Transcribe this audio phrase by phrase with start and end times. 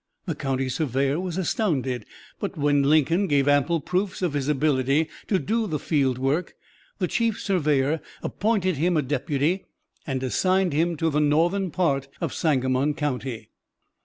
[0.25, 2.07] The county surveyor was astounded,
[2.39, 6.55] but when Lincoln gave ample proofs of his ability to do field work,
[6.97, 9.63] the chief surveyor appointed him a deputy
[10.07, 13.49] and assigned him to the northern part of Sangamon County.